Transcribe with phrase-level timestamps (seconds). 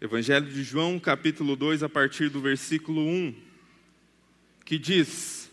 [0.00, 3.34] Evangelho de João, capítulo 2, a partir do versículo 1,
[4.64, 5.50] que diz: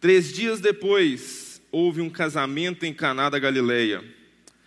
[0.00, 4.02] Três dias depois, houve um casamento em Caná da Galileia.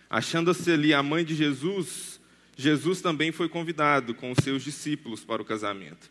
[0.08, 2.18] Achando-se ali a mãe de Jesus,
[2.56, 6.10] Jesus também foi convidado com os seus discípulos para o casamento.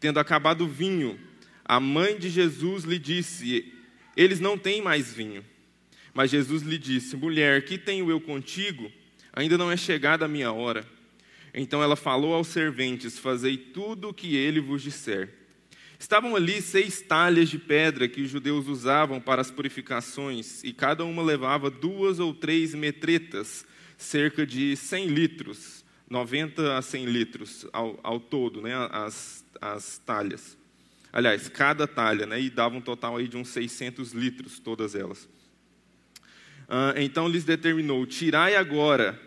[0.00, 1.16] Tendo acabado o vinho,
[1.64, 3.72] a mãe de Jesus lhe disse:
[4.16, 5.44] Eles não têm mais vinho.
[6.12, 8.90] Mas Jesus lhe disse: Mulher, que tenho eu contigo?
[9.32, 10.97] Ainda não é chegada a minha hora.
[11.52, 15.34] Então ela falou aos serventes: Fazei tudo o que ele vos disser.
[15.98, 21.04] Estavam ali seis talhas de pedra que os judeus usavam para as purificações, e cada
[21.04, 23.66] uma levava duas ou três metretas,
[23.96, 30.56] cerca de 100 litros, 90 a 100 litros ao, ao todo, né, as, as talhas.
[31.12, 35.28] Aliás, cada talha, né, e dava um total aí de uns 600 litros, todas elas.
[36.68, 39.20] Ah, então lhes determinou: tirai agora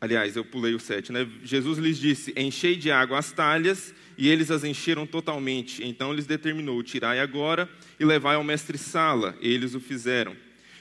[0.00, 1.28] Aliás, eu pulei o 7, né?
[1.42, 5.84] Jesus lhes disse: Enchei de água as talhas, e eles as encheram totalmente.
[5.84, 7.68] Então lhes determinou: Tirai agora
[7.98, 9.36] e levai ao mestre-sala.
[9.40, 10.36] Eles o fizeram.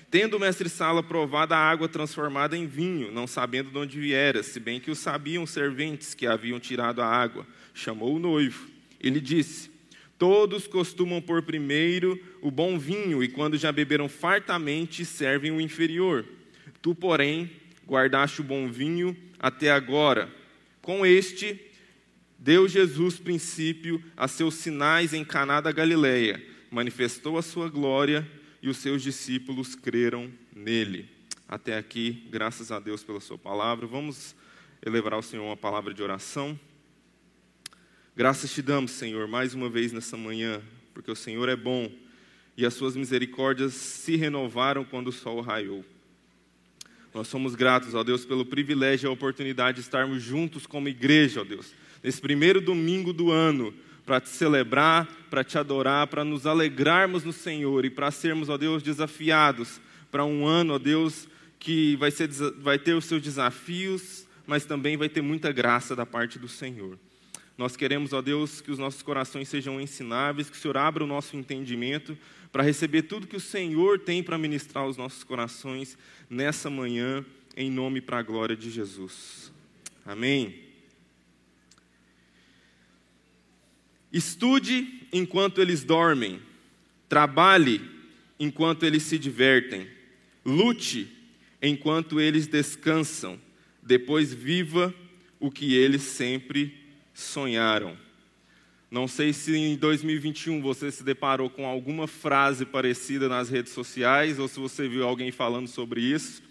[0.10, 4.58] Tendo o mestre-sala provado a água transformada em vinho, não sabendo de onde viera, se
[4.58, 8.68] bem que o sabiam os serventes que haviam tirado a água, chamou o noivo.
[9.02, 9.72] E lhe disse:
[10.18, 16.24] Todos costumam pôr primeiro o bom vinho, e quando já beberam fartamente, servem o inferior.
[16.82, 17.50] Tu, porém,
[17.88, 20.30] guardaste o bom vinho até agora.
[20.82, 21.60] Com este,
[22.38, 28.30] deu Jesus princípio a seus sinais em Caná da Galileia, manifestou a sua glória
[28.62, 31.10] e os seus discípulos creram nele.
[31.48, 33.88] Até aqui, graças a Deus pela sua palavra.
[33.88, 34.36] Vamos
[34.86, 36.60] elevar ao Senhor uma palavra de oração.
[38.14, 40.62] Graças te damos, Senhor, mais uma vez nessa manhã,
[40.94, 41.90] porque o Senhor é bom
[42.58, 45.86] e as suas misericórdias se renovaram quando o sol raiou.
[47.14, 51.42] Nós somos gratos, ó Deus, pelo privilégio e a oportunidade de estarmos juntos como igreja,
[51.42, 51.74] ó Deus,
[52.04, 53.74] nesse primeiro domingo do ano,
[54.06, 58.58] para te celebrar, para te adorar, para nos alegrarmos no Senhor e para sermos, ó
[58.58, 61.28] Deus, desafiados para um ano, ó Deus,
[61.60, 66.06] que vai, ser, vai ter os seus desafios, mas também vai ter muita graça da
[66.06, 66.98] parte do Senhor.
[67.58, 71.08] Nós queremos, ó Deus, que os nossos corações sejam ensináveis, que o Senhor abra o
[71.08, 72.18] nosso entendimento
[72.58, 75.96] para receber tudo que o Senhor tem para ministrar aos nossos corações
[76.28, 77.24] nessa manhã,
[77.56, 79.54] em nome para a glória de Jesus.
[80.04, 80.56] Amém.
[84.12, 86.42] Estude enquanto eles dormem,
[87.08, 87.80] trabalhe
[88.40, 89.88] enquanto eles se divertem,
[90.44, 91.08] lute
[91.62, 93.40] enquanto eles descansam,
[93.84, 94.92] depois viva
[95.40, 96.76] o que eles sempre
[97.14, 97.96] sonharam.
[98.90, 104.40] Não sei se em 2021 você se deparou com alguma frase parecida nas redes sociais
[104.40, 106.42] ou se você viu alguém falando sobre isso.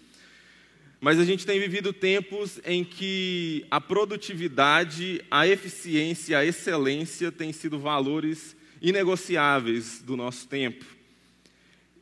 [1.01, 7.51] Mas a gente tem vivido tempos em que a produtividade, a eficiência, a excelência têm
[7.51, 10.85] sido valores inegociáveis do nosso tempo.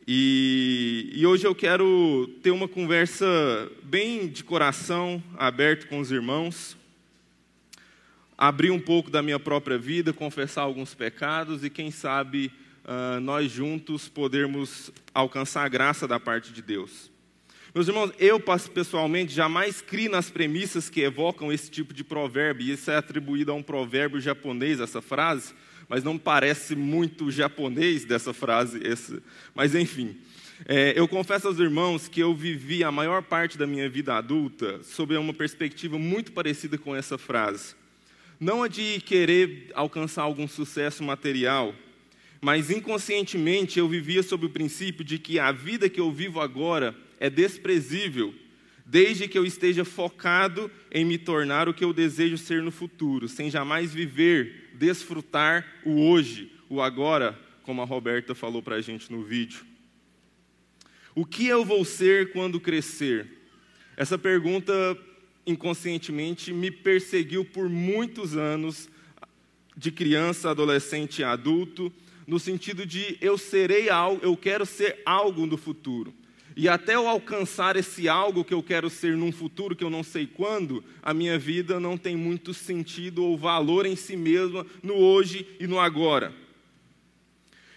[0.06, 3.26] E, e, hoje eu quero ter uma conversa
[3.84, 6.78] bem de coração aberto com os irmãos
[8.38, 12.52] abrir um pouco da minha própria vida, confessar alguns pecados e, quem sabe,
[12.84, 17.12] uh, nós juntos podermos alcançar a graça da parte de Deus.
[17.74, 18.42] Meus irmãos, eu
[18.74, 23.52] pessoalmente jamais crio nas premissas que evocam esse tipo de provérbio, e isso é atribuído
[23.52, 25.54] a um provérbio japonês, essa frase,
[25.90, 29.22] mas não parece muito japonês dessa frase, esse,
[29.54, 30.18] mas enfim.
[30.66, 34.82] É, eu confesso aos irmãos que eu vivi a maior parte da minha vida adulta
[34.84, 37.76] sob uma perspectiva muito parecida com essa frase
[38.40, 41.74] não a de querer alcançar algum sucesso material,
[42.42, 46.96] mas inconscientemente eu vivia sob o princípio de que a vida que eu vivo agora
[47.20, 48.34] é desprezível,
[48.86, 53.28] desde que eu esteja focado em me tornar o que eu desejo ser no futuro,
[53.28, 59.12] sem jamais viver, desfrutar o hoje, o agora, como a Roberta falou para a gente
[59.12, 59.66] no vídeo.
[61.16, 63.28] O que eu vou ser quando crescer?
[63.98, 64.74] Essa pergunta
[65.46, 68.90] inconscientemente me perseguiu por muitos anos,
[69.78, 71.92] de criança, adolescente e adulto,
[72.26, 76.14] no sentido de eu serei algo, eu quero ser algo no futuro.
[76.56, 80.04] E até eu alcançar esse algo que eu quero ser num futuro que eu não
[80.04, 84.96] sei quando, a minha vida não tem muito sentido ou valor em si mesma no
[84.96, 86.34] hoje e no agora.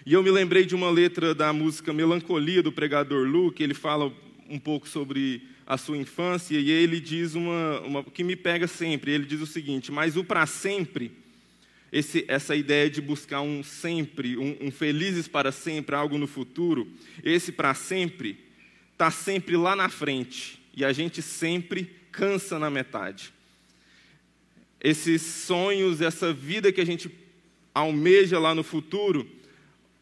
[0.07, 3.75] E eu me lembrei de uma letra da música Melancolia do pregador Lu, que ele
[3.75, 4.13] fala
[4.49, 9.13] um pouco sobre a sua infância, e ele diz uma, uma que me pega sempre.
[9.13, 11.13] Ele diz o seguinte: mas o para sempre,
[11.93, 16.91] esse, essa ideia de buscar um sempre, um, um felizes para sempre, algo no futuro,
[17.23, 18.39] esse para sempre
[18.95, 23.31] está sempre lá na frente e a gente sempre cansa na metade.
[24.81, 27.11] Esses sonhos, essa vida que a gente
[27.75, 29.29] almeja lá no futuro,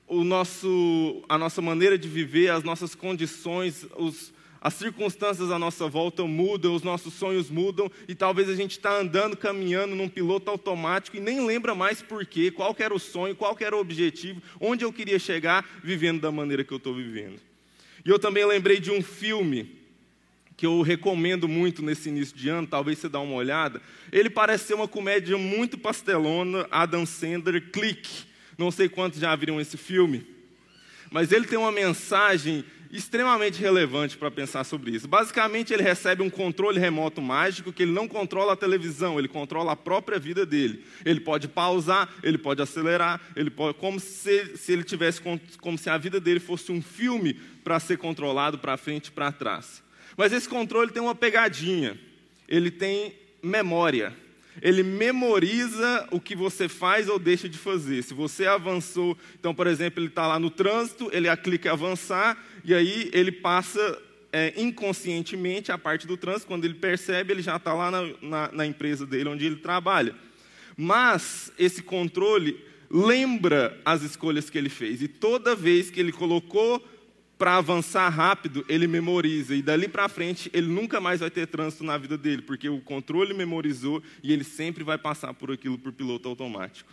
[0.07, 5.87] o nosso, a nossa maneira de viver, as nossas condições, os, as circunstâncias à nossa
[5.87, 10.51] volta mudam, os nossos sonhos mudam e talvez a gente está andando, caminhando num piloto
[10.51, 14.43] automático e nem lembra mais por quê, qual era o sonho, qual era o objetivo,
[14.61, 17.41] onde eu queria chegar vivendo da maneira que eu estou vivendo.
[18.05, 19.77] E eu também lembrei de um filme
[20.57, 23.83] que eu recomendo muito nesse início de ano, talvez você dá uma olhada.
[24.11, 28.25] Ele parece ser uma comédia muito pastelona, Adam Sandler, Clique.
[28.57, 30.27] Não sei quantos já viram esse filme,
[31.11, 35.09] mas ele tem uma mensagem extremamente relevante para pensar sobre isso.
[35.09, 39.73] Basicamente, ele recebe um controle remoto mágico que ele não controla a televisão, ele controla
[39.73, 40.85] a própria vida dele.
[41.05, 45.21] Ele pode pausar, ele pode acelerar, ele pode, como se, se ele tivesse
[45.61, 47.35] como se a vida dele fosse um filme
[47.65, 49.83] para ser controlado para frente e para trás.
[50.17, 51.99] Mas esse controle tem uma pegadinha.
[52.49, 54.15] Ele tem memória
[54.63, 58.03] ele memoriza o que você faz ou deixa de fazer.
[58.03, 62.43] Se você avançou, então, por exemplo, ele está lá no trânsito, ele clica em avançar,
[62.65, 67.57] e aí ele passa é, inconscientemente a parte do trânsito, quando ele percebe, ele já
[67.57, 70.15] está lá na, na, na empresa dele, onde ele trabalha.
[70.77, 72.61] Mas esse controle
[72.91, 76.83] lembra as escolhas que ele fez, e toda vez que ele colocou
[77.39, 79.55] para avançar rápido, ele memoriza.
[79.55, 82.81] E dali para frente, ele nunca mais vai ter trânsito na vida dele, porque o
[82.81, 86.93] controle memorizou e ele sempre vai passar por aquilo por piloto automático.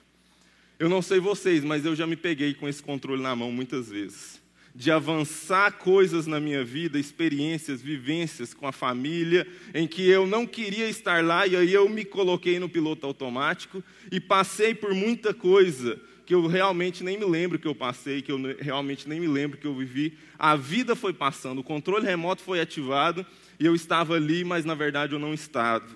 [0.78, 3.90] Eu não sei vocês, mas eu já me peguei com esse controle na mão muitas
[3.90, 4.42] vezes.
[4.76, 10.48] De avançar coisas na minha vida, experiências, vivências com a família, em que eu não
[10.48, 15.32] queria estar lá e aí eu me coloquei no piloto automático e passei por muita
[15.32, 19.28] coisa que eu realmente nem me lembro que eu passei, que eu realmente nem me
[19.28, 20.18] lembro que eu vivi.
[20.40, 23.26] A vida foi passando, o controle remoto foi ativado
[23.60, 25.88] e eu estava ali, mas na verdade eu não estava.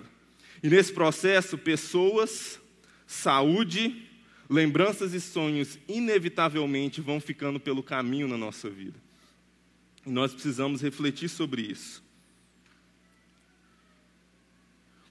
[0.62, 2.60] E nesse processo, pessoas,
[3.06, 4.02] saúde,
[4.50, 8.98] lembranças e sonhos inevitavelmente vão ficando pelo caminho na nossa vida.
[10.06, 12.02] E nós precisamos refletir sobre isso.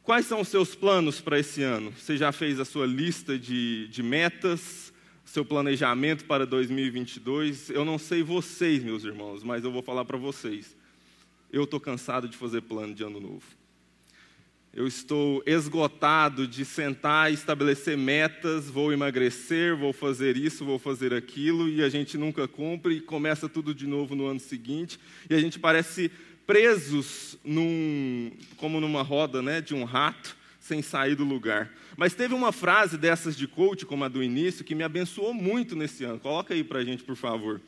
[0.03, 1.91] Quais são os seus planos para esse ano?
[1.91, 4.86] Você já fez a sua lista de, de metas?
[5.27, 7.69] Seu planejamento para 2022.
[7.69, 10.75] Eu não sei vocês, meus irmãos, mas eu vou falar para vocês.
[11.51, 13.43] Eu estou cansado de fazer plano de ano novo.
[14.73, 21.13] Eu estou esgotado de sentar e estabelecer metas, vou emagrecer, vou fazer isso, vou fazer
[21.13, 24.99] aquilo, e a gente nunca cumpre e começa tudo de novo no ano seguinte,
[25.29, 26.11] e a gente parece
[26.45, 31.71] presos num, como numa roda né, de um rato, sem sair do lugar.
[31.95, 35.75] Mas teve uma frase dessas de coach, como a do início, que me abençoou muito
[35.75, 36.19] nesse ano.
[36.19, 37.61] Coloca aí para a gente, por favor.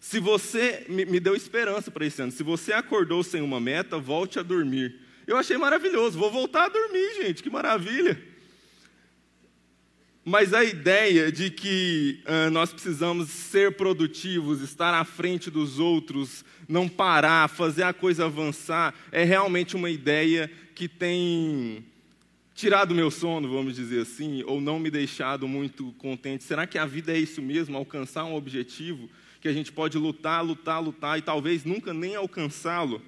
[0.00, 4.38] Se você me, deu esperança para esse ano, se você acordou sem uma meta, volte
[4.38, 5.00] a dormir.
[5.26, 6.16] Eu achei maravilhoso.
[6.16, 7.42] Vou voltar a dormir, gente.
[7.42, 8.16] Que maravilha.
[10.24, 16.44] Mas a ideia de que uh, nós precisamos ser produtivos, estar à frente dos outros,
[16.68, 21.82] não parar, fazer a coisa avançar, é realmente uma ideia que tem
[22.54, 26.44] tirado meu sono, vamos dizer assim, ou não me deixado muito contente.
[26.44, 29.08] Será que a vida é isso mesmo, alcançar um objetivo
[29.40, 33.00] que a gente pode lutar, lutar, lutar e talvez nunca nem alcançá-lo?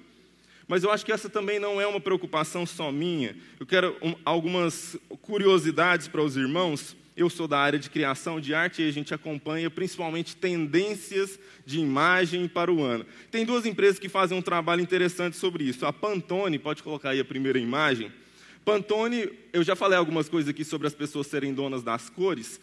[0.67, 3.35] Mas eu acho que essa também não é uma preocupação só minha.
[3.59, 6.97] Eu quero um, algumas curiosidades para os irmãos.
[7.19, 11.77] Eu sou da área de criação de arte e a gente acompanha principalmente tendências de
[11.77, 13.05] imagem para o ano.
[13.29, 15.85] Tem duas empresas que fazem um trabalho interessante sobre isso.
[15.85, 18.09] A Pantone, pode colocar aí a primeira imagem.
[18.63, 22.57] Pantone, eu já falei algumas coisas aqui sobre as pessoas serem donas das cores.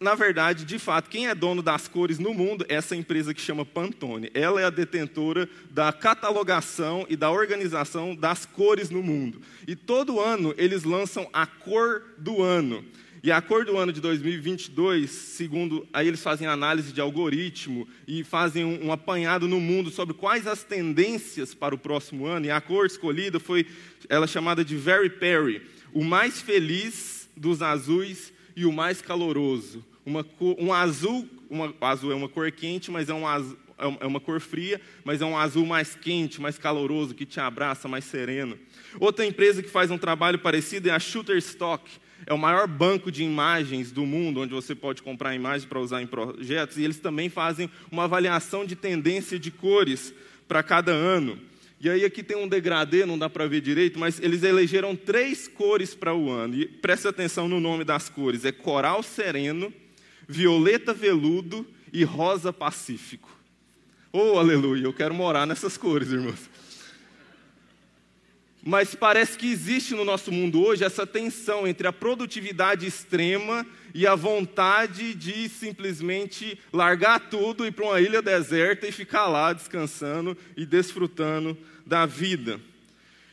[0.00, 3.42] Na verdade, de fato, quem é dono das cores no mundo é essa empresa que
[3.42, 4.30] chama Pantone.
[4.32, 9.42] Ela é a detentora da catalogação e da organização das cores no mundo.
[9.66, 12.82] E todo ano eles lançam a cor do ano.
[13.28, 18.24] E a cor do ano de 2022, segundo, aí eles fazem análise de algoritmo e
[18.24, 22.46] fazem um, um, apanhado no mundo sobre quais as tendências para o próximo ano.
[22.46, 23.66] E a cor escolhida foi
[24.08, 25.60] ela é chamada de Very Perry,
[25.92, 29.84] o mais feliz dos azuis e o mais caloroso.
[30.06, 34.06] Uma um azul, uma, azul é uma cor quente, mas é um azul, é, é
[34.06, 38.06] uma cor fria, mas é um azul mais quente, mais caloroso, que te abraça, mais
[38.06, 38.58] sereno.
[38.98, 41.90] Outra empresa que faz um trabalho parecido é a Shutterstock
[42.26, 46.02] é o maior banco de imagens do mundo, onde você pode comprar imagens para usar
[46.02, 50.12] em projetos, e eles também fazem uma avaliação de tendência de cores
[50.46, 51.38] para cada ano.
[51.80, 55.46] E aí aqui tem um degradê, não dá para ver direito, mas eles elegeram três
[55.46, 56.56] cores para o ano.
[56.56, 59.72] E preste atenção no nome das cores: é coral sereno,
[60.26, 63.30] violeta veludo e rosa pacífico.
[64.12, 66.50] Oh, aleluia, eu quero morar nessas cores, irmãos.
[68.62, 74.06] Mas parece que existe no nosso mundo hoje essa tensão entre a produtividade extrema e
[74.06, 79.52] a vontade de simplesmente largar tudo e ir para uma ilha deserta e ficar lá
[79.52, 82.60] descansando e desfrutando da vida.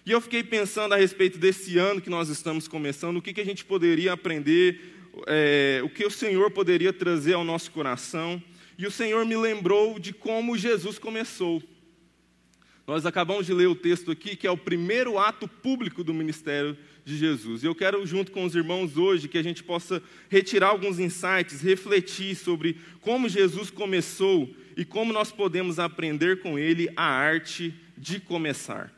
[0.05, 3.41] E eu fiquei pensando a respeito desse ano que nós estamos começando, o que, que
[3.41, 4.79] a gente poderia aprender,
[5.25, 8.41] é, o que o Senhor poderia trazer ao nosso coração.
[8.77, 11.63] E o Senhor me lembrou de como Jesus começou.
[12.88, 16.77] Nós acabamos de ler o texto aqui, que é o primeiro ato público do ministério
[17.04, 17.63] de Jesus.
[17.63, 21.62] E eu quero, junto com os irmãos hoje, que a gente possa retirar alguns insights,
[21.62, 28.20] refletir sobre como Jesus começou e como nós podemos aprender com ele a arte de
[28.20, 28.94] começar.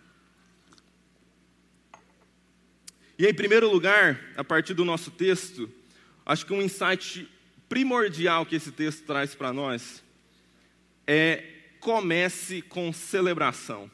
[3.18, 5.70] E em primeiro lugar, a partir do nosso texto,
[6.26, 7.28] acho que um insight
[7.70, 10.04] primordial que esse texto traz para nós
[11.06, 11.57] é
[11.88, 13.90] comece com celebração,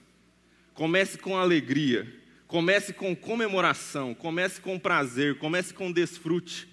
[0.73, 2.11] comece com alegria,
[2.47, 6.67] comece com comemoração, comece com prazer, comece com desfrute.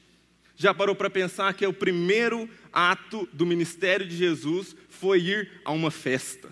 [0.56, 5.60] Já parou para pensar que é o primeiro ato do ministério de Jesus foi ir
[5.62, 6.48] a uma festa,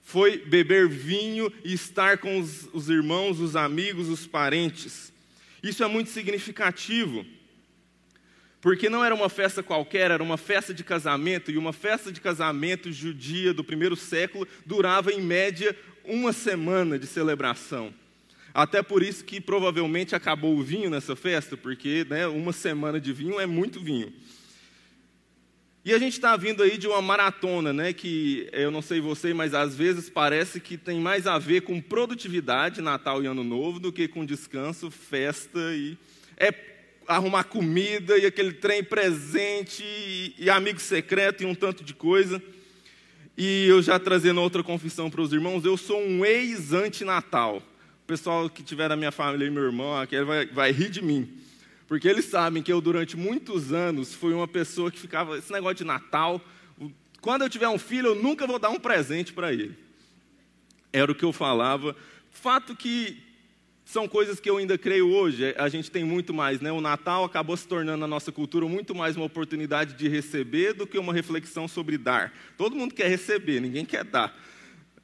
[0.00, 5.12] foi beber vinho e estar com os, os irmãos, os amigos, os parentes.
[5.60, 7.26] Isso é muito significativo.
[8.60, 12.20] Porque não era uma festa qualquer, era uma festa de casamento, e uma festa de
[12.20, 17.94] casamento judia do primeiro século durava em média uma semana de celebração.
[18.52, 23.12] Até por isso que provavelmente acabou o vinho nessa festa, porque né, uma semana de
[23.12, 24.12] vinho é muito vinho.
[25.84, 27.92] E a gente está vindo aí de uma maratona, né?
[27.92, 31.80] Que eu não sei você, mas às vezes parece que tem mais a ver com
[31.80, 35.96] produtividade, Natal e Ano Novo, do que com descanso, festa e.
[36.36, 36.52] É
[37.08, 39.82] arrumar comida e aquele trem presente
[40.38, 42.40] e, amigo secreto e um tanto de coisa.
[43.36, 47.56] E eu já trazendo outra confissão para os irmãos, eu sou um ex-antinatal.
[47.56, 51.00] O pessoal que tiver na minha família e meu irmão, aquele vai, vai rir de
[51.00, 51.28] mim.
[51.86, 55.76] Porque eles sabem que eu, durante muitos anos, fui uma pessoa que ficava, esse negócio
[55.76, 56.44] de Natal,
[57.22, 59.74] quando eu tiver um filho, eu nunca vou dar um presente para ele.
[60.92, 61.96] Era o que eu falava.
[62.30, 63.27] Fato que
[63.88, 65.54] são coisas que eu ainda creio hoje.
[65.56, 66.70] A gente tem muito mais, né?
[66.70, 70.86] O Natal acabou se tornando na nossa cultura muito mais uma oportunidade de receber do
[70.86, 72.30] que uma reflexão sobre dar.
[72.58, 74.38] Todo mundo quer receber, ninguém quer dar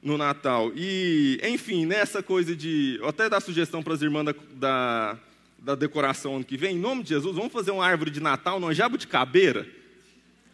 [0.03, 0.71] no Natal.
[0.75, 2.99] E, enfim, nessa né, coisa de.
[3.03, 5.19] Até dar sugestão para as irmãs da, da,
[5.57, 6.75] da, decoração ano que vem.
[6.75, 9.67] Em nome de Jesus, vamos fazer uma árvore de Natal numa jabuticabeira?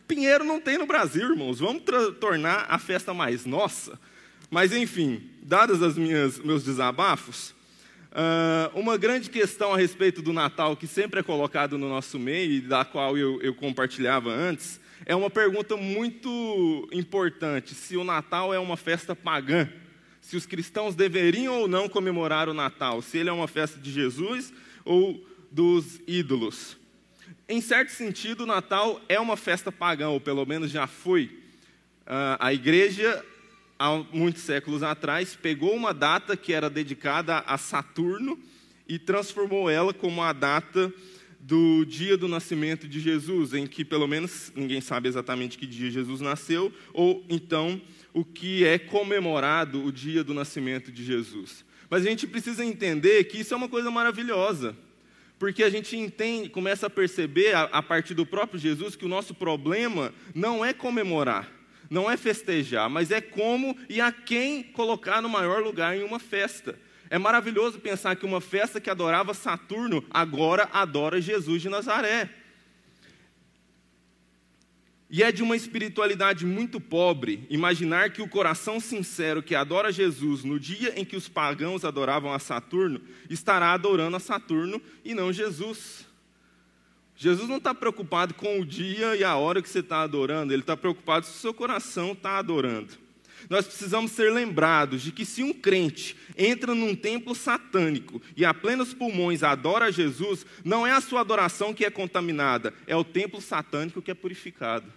[0.08, 1.60] Pinheiro não tem no Brasil, irmãos.
[1.60, 1.84] Vamos
[2.22, 4.00] tornar a festa mais nossa.
[4.50, 7.60] Mas, enfim, dadas as minhas meus desabafos.
[8.12, 12.52] Uh, uma grande questão a respeito do Natal, que sempre é colocado no nosso meio
[12.52, 18.54] e da qual eu, eu compartilhava antes, é uma pergunta muito importante: se o Natal
[18.54, 19.70] é uma festa pagã,
[20.20, 23.90] se os cristãos deveriam ou não comemorar o Natal, se ele é uma festa de
[23.90, 24.54] Jesus
[24.84, 26.78] ou dos ídolos.
[27.48, 31.26] Em certo sentido, o Natal é uma festa pagã, ou pelo menos já foi.
[32.06, 33.24] Uh, a igreja
[33.82, 38.38] há muitos séculos atrás, pegou uma data que era dedicada a Saturno
[38.88, 40.94] e transformou ela como a data
[41.40, 45.90] do dia do nascimento de Jesus, em que pelo menos ninguém sabe exatamente que dia
[45.90, 47.82] Jesus nasceu, ou então
[48.14, 51.66] o que é comemorado o dia do nascimento de Jesus.
[51.90, 54.78] Mas a gente precisa entender que isso é uma coisa maravilhosa,
[55.40, 59.10] porque a gente entende, começa a perceber a, a partir do próprio Jesus que o
[59.10, 61.61] nosso problema não é comemorar
[61.92, 66.20] não é festejar, mas é como e a quem colocar no maior lugar em uma
[66.20, 66.80] festa.
[67.10, 72.30] É maravilhoso pensar que uma festa que adorava Saturno agora adora Jesus de Nazaré.
[75.10, 80.46] E é de uma espiritualidade muito pobre imaginar que o coração sincero que adora Jesus
[80.46, 85.34] no dia em que os pagãos adoravam a Saturno estará adorando a Saturno e não
[85.34, 86.10] Jesus.
[87.22, 90.64] Jesus não está preocupado com o dia e a hora que você está adorando, ele
[90.64, 92.98] está preocupado se o seu coração está adorando.
[93.48, 98.56] Nós precisamos ser lembrados de que se um crente entra num templo satânico e a
[98.56, 103.40] plenos pulmões adora Jesus, não é a sua adoração que é contaminada, é o templo
[103.40, 104.92] satânico que é purificado.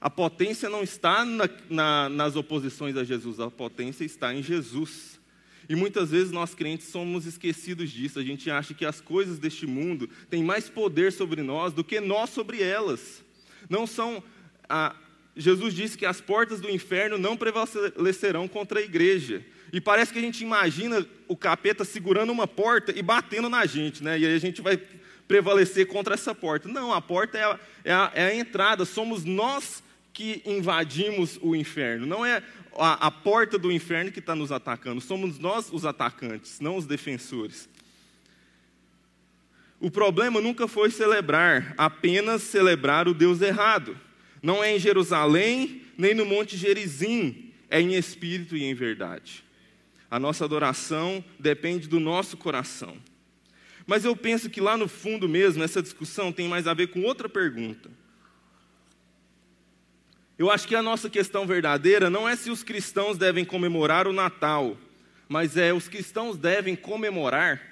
[0.00, 5.20] A potência não está na, na, nas oposições a Jesus, a potência está em Jesus.
[5.68, 8.18] E muitas vezes nós crentes somos esquecidos disso.
[8.18, 12.00] A gente acha que as coisas deste mundo têm mais poder sobre nós do que
[12.00, 13.24] nós sobre elas.
[13.68, 14.22] Não são.
[14.68, 14.94] Ah,
[15.36, 19.44] Jesus disse que as portas do inferno não prevalecerão contra a igreja.
[19.72, 24.02] E parece que a gente imagina o capeta segurando uma porta e batendo na gente,
[24.02, 24.18] né?
[24.18, 24.80] E aí a gente vai
[25.26, 26.68] prevalecer contra essa porta.
[26.68, 28.84] Não, a porta é a, é a, é a entrada.
[28.84, 29.82] Somos nós
[30.12, 32.42] que invadimos o inferno, não é
[32.78, 36.86] a, a porta do inferno que está nos atacando, somos nós os atacantes, não os
[36.86, 37.68] defensores.
[39.78, 43.98] O problema nunca foi celebrar, apenas celebrar o Deus errado.
[44.42, 49.44] Não é em Jerusalém, nem no Monte Gerizim, é em espírito e em verdade.
[50.10, 52.96] A nossa adoração depende do nosso coração.
[53.86, 57.02] Mas eu penso que lá no fundo mesmo, essa discussão tem mais a ver com
[57.02, 57.90] outra pergunta.
[60.38, 64.12] Eu acho que a nossa questão verdadeira não é se os cristãos devem comemorar o
[64.12, 64.76] Natal,
[65.26, 67.62] mas é os cristãos devem comemorar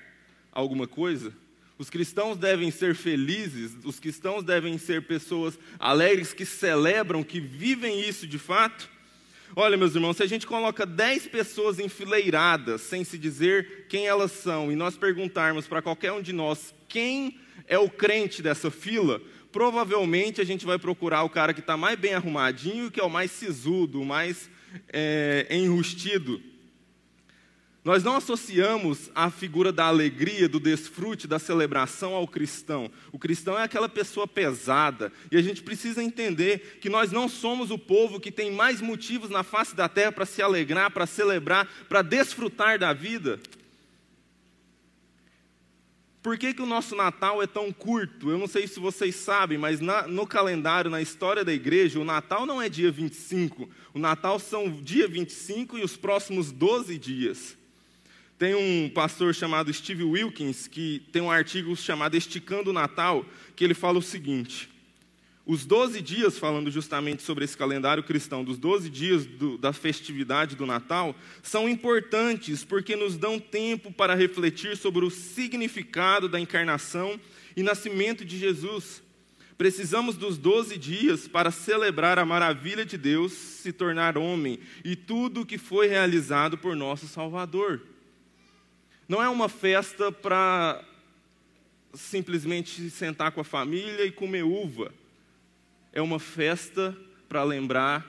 [0.51, 1.31] alguma coisa?
[1.77, 8.01] Os cristãos devem ser felizes, os cristãos devem ser pessoas alegres que celebram, que vivem
[8.01, 8.89] isso de fato?
[9.55, 14.33] Olha, meus irmãos, se a gente coloca dez pessoas enfileiradas, sem se dizer quem elas
[14.33, 19.21] são, e nós perguntarmos para qualquer um de nós quem é o crente dessa fila,
[19.55, 23.09] provavelmente a gente vai procurar o cara que está mais bem arrumadinho, que é o
[23.09, 24.51] mais sisudo, o mais
[24.93, 26.43] é, enrustido.
[27.85, 32.91] Nós não associamos a figura da alegria, do desfrute, da celebração ao cristão.
[33.13, 35.13] O cristão é aquela pessoa pesada.
[35.31, 39.31] E a gente precisa entender que nós não somos o povo que tem mais motivos
[39.31, 43.39] na face da terra para se alegrar, para celebrar, para desfrutar da vida.
[46.25, 48.31] Por que, que o nosso Natal é tão curto?
[48.31, 52.05] Eu não sei se vocês sabem, mas na, no calendário, na história da igreja, o
[52.05, 53.69] Natal não é dia 25.
[53.93, 57.59] O Natal são dia 25 e os próximos 12 dias.
[58.39, 63.63] Tem um pastor chamado Steve Wilkins que tem um artigo chamado Esticando o Natal, que
[63.63, 64.71] ele fala o seguinte:
[65.47, 70.57] os 12 dias, falando justamente sobre esse calendário cristão, dos 12 dias do, da festividade
[70.57, 77.21] do Natal, são importantes porque nos dão tempo para refletir sobre o significado da encarnação
[77.55, 79.03] e nascimento de Jesus.
[79.59, 85.43] Precisamos dos 12 dias para celebrar a maravilha de Deus se tornar homem e tudo
[85.43, 87.83] o que foi realizado por nosso Salvador.
[89.07, 90.83] Não é uma festa para
[91.93, 94.91] simplesmente sentar com a família e comer uva
[95.95, 96.95] é uma festa
[97.29, 98.05] para lembrar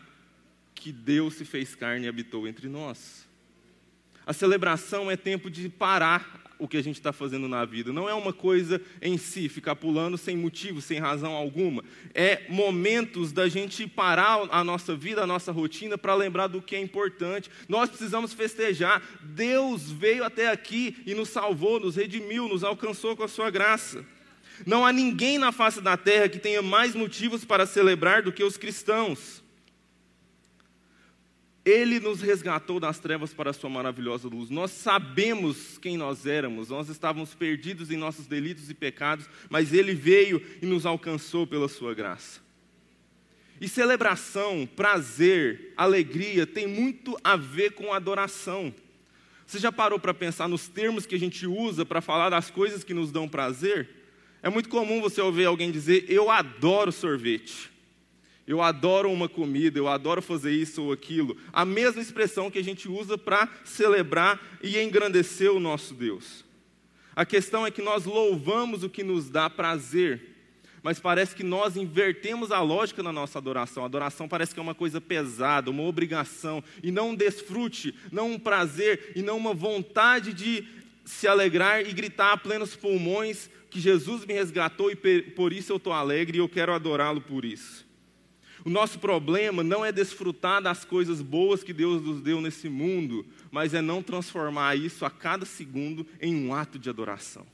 [0.74, 3.26] que Deus se fez carne e habitou entre nós.
[4.26, 7.94] A celebração é tempo de parar o que a gente está fazendo na vida.
[7.94, 11.84] Não é uma coisa em si, ficar pulando sem motivo, sem razão alguma.
[12.14, 16.76] É momentos da gente parar a nossa vida, a nossa rotina, para lembrar do que
[16.76, 17.52] é importante.
[17.70, 19.04] Nós precisamos festejar.
[19.22, 24.04] Deus veio até aqui e nos salvou, nos redimiu, nos alcançou com a sua graça.
[24.66, 28.44] Não há ninguém na face da terra que tenha mais motivos para celebrar do que
[28.44, 29.44] os cristãos.
[31.66, 34.52] Ele nos resgatou das trevas para a sua maravilhosa luz.
[34.52, 39.96] Nós sabemos quem nós éramos, nós estávamos perdidos em nossos delitos e pecados, mas Ele
[39.96, 42.40] veio e nos alcançou pela sua graça.
[43.60, 48.72] E celebração, prazer, alegria tem muito a ver com adoração.
[49.48, 52.84] Você já parou para pensar nos termos que a gente usa para falar das coisas
[52.84, 53.90] que nos dão prazer?
[54.46, 57.72] É muito comum você ouvir alguém dizer: Eu adoro sorvete.
[58.46, 61.36] Eu adoro uma comida, eu adoro fazer isso ou aquilo.
[61.52, 66.46] A mesma expressão que a gente usa para celebrar e engrandecer o nosso Deus.
[67.16, 70.36] A questão é que nós louvamos o que nos dá prazer,
[70.84, 73.82] mas parece que nós invertemos a lógica na nossa adoração.
[73.82, 78.34] A adoração parece que é uma coisa pesada, uma obrigação, e não um desfrute, não
[78.34, 80.68] um prazer, e não uma vontade de
[81.06, 85.78] se alegrar e gritar a plenos pulmões que Jesus me resgatou e por isso eu
[85.78, 87.86] estou alegre e eu quero adorá-lo por isso.
[88.66, 93.24] O nosso problema não é desfrutar das coisas boas que Deus nos deu nesse mundo,
[93.52, 97.46] mas é não transformar isso a cada segundo em um ato de adoração.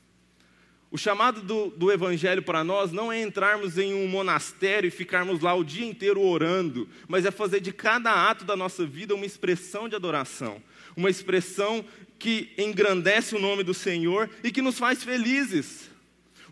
[0.90, 5.42] O chamado do, do Evangelho para nós não é entrarmos em um monastério e ficarmos
[5.42, 9.26] lá o dia inteiro orando, mas é fazer de cada ato da nossa vida uma
[9.26, 10.62] expressão de adoração,
[10.96, 11.84] uma expressão
[12.22, 15.90] que engrandece o nome do Senhor e que nos faz felizes.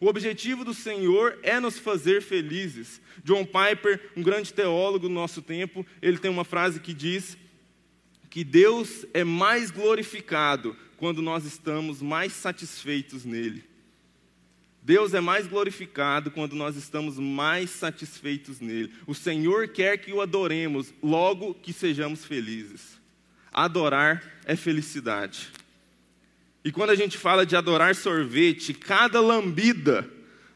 [0.02, 3.00] O objetivo do Senhor é nos fazer felizes.
[3.24, 7.38] John Piper, um grande teólogo do nosso tempo, ele tem uma frase que diz
[8.32, 13.64] que Deus é mais glorificado quando nós estamos mais satisfeitos nele.
[14.82, 18.92] Deus é mais glorificado quando nós estamos mais satisfeitos nele.
[19.06, 23.00] O Senhor quer que o adoremos, logo que sejamos felizes.
[23.52, 25.50] Adorar é felicidade.
[26.66, 30.10] E quando a gente fala de adorar sorvete, cada lambida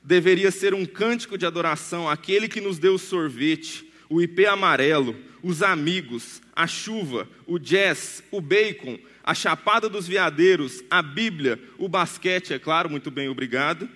[0.03, 5.15] deveria ser um cântico de adoração àquele que nos deu o sorvete, o IP amarelo,
[5.43, 11.87] os amigos, a chuva, o jazz, o bacon, a chapada dos veadeiros, a Bíblia, o
[11.87, 13.87] basquete, é claro, muito bem, obrigado,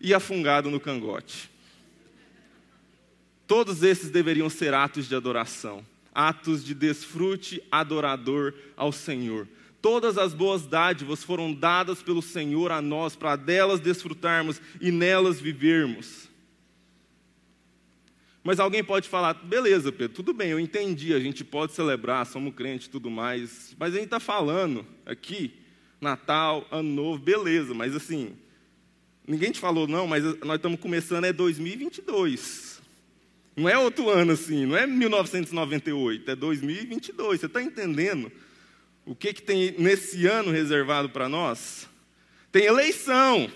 [0.00, 1.50] e a fungado no cangote.
[3.46, 9.48] Todos esses deveriam ser atos de adoração, atos de desfrute adorador ao Senhor.
[9.80, 15.40] Todas as boas dádivas foram dadas pelo Senhor a nós para delas desfrutarmos e nelas
[15.40, 16.30] vivermos.
[18.44, 22.54] Mas alguém pode falar, beleza, Pedro, tudo bem, eu entendi, a gente pode celebrar, somos
[22.54, 25.54] crentes e tudo mais, mas a gente está falando aqui,
[26.00, 28.36] Natal, Ano Novo, beleza, mas assim,
[29.26, 32.71] ninguém te falou não, mas nós estamos começando, é 2022.
[33.54, 37.40] Não é outro ano assim, não é 1998, é 2022.
[37.40, 38.32] Você está entendendo
[39.04, 41.88] o que, que tem nesse ano reservado para nós?
[42.50, 43.50] Tem eleição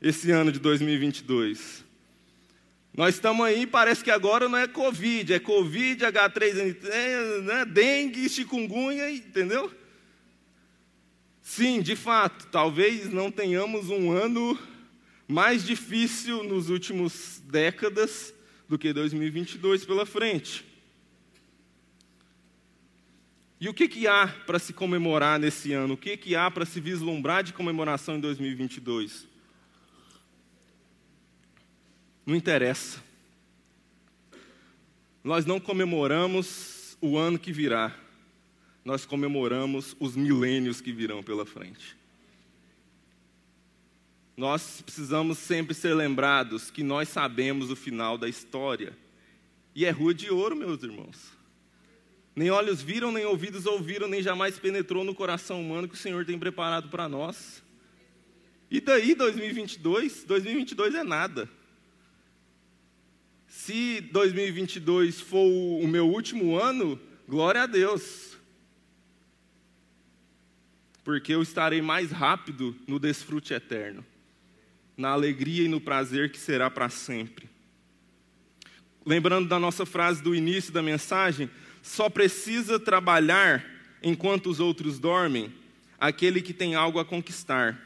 [0.00, 1.84] esse ano de 2022.
[2.94, 9.10] Nós estamos aí, parece que agora não é Covid, é Covid, H3N3, né, dengue, chikungunya,
[9.10, 9.72] entendeu?
[11.40, 14.58] Sim, de fato, talvez não tenhamos um ano
[15.32, 18.34] mais difícil nos últimos décadas
[18.68, 20.64] do que 2022 pela frente.
[23.58, 25.94] E o que, que há para se comemorar nesse ano?
[25.94, 29.26] O que, que há para se vislumbrar de comemoração em 2022?
[32.26, 33.02] Não interessa.
[35.24, 37.96] Nós não comemoramos o ano que virá,
[38.84, 42.01] nós comemoramos os milênios que virão pela frente.
[44.42, 48.92] Nós precisamos sempre ser lembrados que nós sabemos o final da história.
[49.72, 51.30] E é rua de ouro, meus irmãos.
[52.34, 56.26] Nem olhos viram, nem ouvidos ouviram, nem jamais penetrou no coração humano que o Senhor
[56.26, 57.62] tem preparado para nós.
[58.68, 60.24] E daí 2022?
[60.24, 61.48] 2022 é nada.
[63.46, 68.36] Se 2022 for o meu último ano, glória a Deus.
[71.04, 74.04] Porque eu estarei mais rápido no desfrute eterno,
[74.96, 77.48] na alegria e no prazer que será para sempre.
[79.04, 81.50] Lembrando da nossa frase do início da mensagem,
[81.82, 83.64] só precisa trabalhar
[84.02, 85.52] enquanto os outros dormem
[85.98, 87.80] aquele que tem algo a conquistar.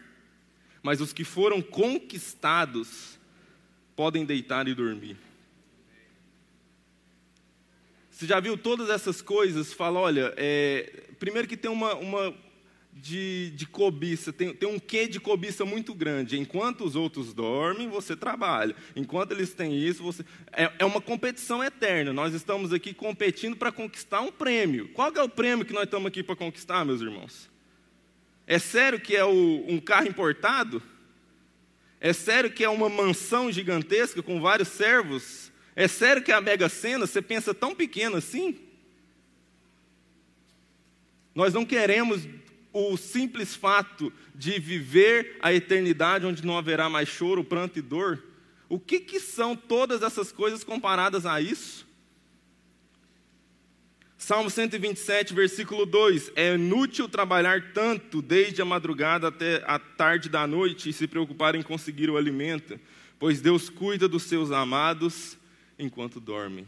[0.82, 3.18] Mas os que foram conquistados
[3.94, 5.16] podem deitar e dormir.
[8.10, 9.72] Você já viu todas essas coisas?
[9.72, 12.34] Fala, olha, é, primeiro que tem uma, uma
[12.98, 16.38] de, de, cobiça, tem, tem um quê de cobiça muito grande.
[16.38, 18.74] Enquanto os outros dormem, você trabalha.
[18.94, 20.24] Enquanto eles têm isso, você.
[20.50, 22.12] É, é uma competição eterna.
[22.12, 24.88] Nós estamos aqui competindo para conquistar um prêmio.
[24.88, 27.50] Qual é o prêmio que nós estamos aqui para conquistar, meus irmãos?
[28.46, 30.82] É sério que é o, um carro importado?
[32.00, 35.52] É sério que é uma mansão gigantesca com vários servos?
[35.74, 38.58] É sério que a Mega Sena, você pensa tão pequeno assim?
[41.34, 42.26] Nós não queremos
[42.76, 48.22] o simples fato de viver a eternidade onde não haverá mais choro, pranto e dor.
[48.68, 51.86] O que, que são todas essas coisas comparadas a isso?
[54.18, 60.46] Salmo 127, versículo 2: É inútil trabalhar tanto desde a madrugada até a tarde da
[60.46, 62.78] noite e se preocupar em conseguir o alimento,
[63.18, 65.38] pois Deus cuida dos seus amados
[65.78, 66.66] enquanto dormem.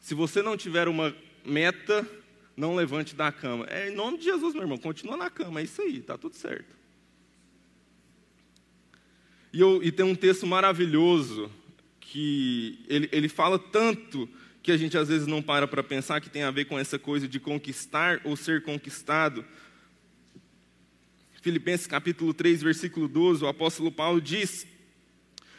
[0.00, 2.06] Se você não tiver uma meta,
[2.60, 3.66] não levante da cama.
[3.68, 6.36] É em nome de Jesus, meu irmão, continua na cama, é isso aí, está tudo
[6.36, 6.76] certo.
[9.52, 11.50] E, eu, e, tem um texto maravilhoso
[11.98, 14.28] que ele, ele fala tanto
[14.62, 16.98] que a gente às vezes não para para pensar que tem a ver com essa
[16.98, 19.44] coisa de conquistar ou ser conquistado.
[21.40, 24.66] Filipenses capítulo 3, versículo 12, o apóstolo Paulo diz: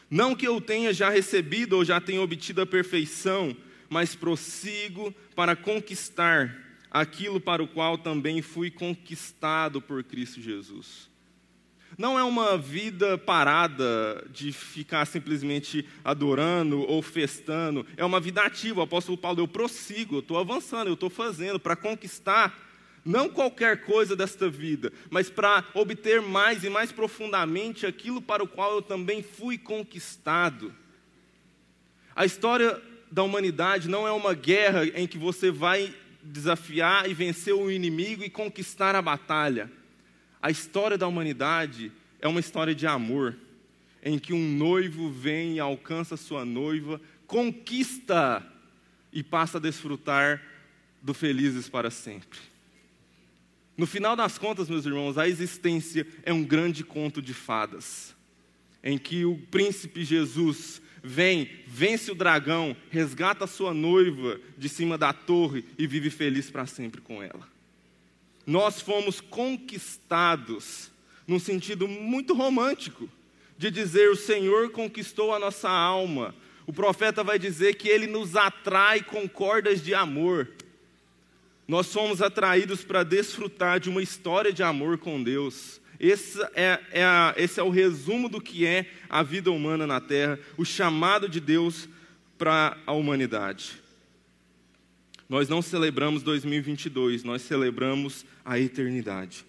[0.09, 3.57] não que eu tenha já recebido ou já tenha obtido a perfeição,
[3.89, 11.09] mas prossigo para conquistar aquilo para o qual também fui conquistado por Cristo Jesus.
[11.97, 18.79] Não é uma vida parada de ficar simplesmente adorando ou festando, é uma vida ativa.
[18.79, 22.57] O apóstolo Paulo, eu prossigo, eu estou avançando, eu estou fazendo para conquistar
[23.03, 28.47] não qualquer coisa desta vida, mas para obter mais e mais profundamente aquilo para o
[28.47, 30.73] qual eu também fui conquistado.
[32.15, 32.79] A história
[33.11, 38.23] da humanidade não é uma guerra em que você vai desafiar e vencer o inimigo
[38.23, 39.71] e conquistar a batalha.
[40.41, 43.35] A história da humanidade é uma história de amor,
[44.03, 48.45] em que um noivo vem e alcança sua noiva, conquista
[49.11, 50.41] e passa a desfrutar
[51.01, 52.39] do felizes para sempre.
[53.77, 58.15] No final das contas, meus irmãos, a existência é um grande conto de fadas,
[58.83, 64.97] em que o príncipe Jesus vem, vence o dragão, resgata a sua noiva de cima
[64.97, 67.47] da torre e vive feliz para sempre com ela.
[68.45, 70.91] Nós fomos conquistados
[71.27, 73.09] num sentido muito romântico,
[73.57, 76.35] de dizer: O Senhor conquistou a nossa alma.
[76.65, 80.47] O profeta vai dizer que ele nos atrai com cordas de amor.
[81.67, 85.80] Nós somos atraídos para desfrutar de uma história de amor com Deus.
[86.01, 90.01] Esse é, é a, esse é o resumo do que é a vida humana na
[90.01, 91.87] Terra, o chamado de Deus
[92.39, 93.73] para a humanidade.
[95.29, 99.45] Nós não celebramos 2022, nós celebramos a eternidade.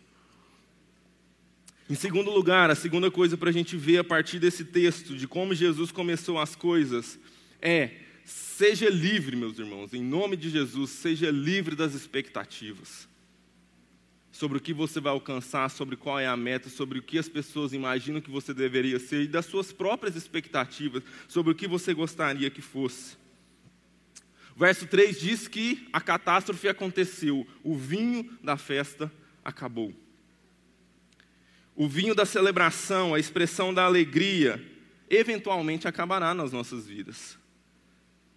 [1.88, 5.26] Em segundo lugar, a segunda coisa para a gente ver a partir desse texto, de
[5.26, 7.18] como Jesus começou as coisas,
[7.62, 7.92] é:
[8.26, 13.10] seja livre, meus irmãos, em nome de Jesus, seja livre das expectativas.
[14.32, 17.28] Sobre o que você vai alcançar, sobre qual é a meta, sobre o que as
[17.28, 21.92] pessoas imaginam que você deveria ser e das suas próprias expectativas, sobre o que você
[21.92, 23.16] gostaria que fosse.
[24.56, 29.12] O verso 3 diz que a catástrofe aconteceu, o vinho da festa
[29.44, 29.94] acabou.
[31.74, 34.62] O vinho da celebração, a expressão da alegria,
[35.08, 37.38] eventualmente acabará nas nossas vidas.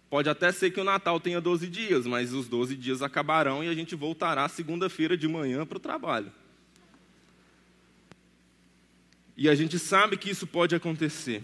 [0.08, 3.68] Pode até ser que o Natal tenha 12 dias, mas os 12 dias acabarão e
[3.68, 6.32] a gente voltará segunda-feira de manhã para o trabalho.
[9.36, 11.42] E a gente sabe que isso pode acontecer.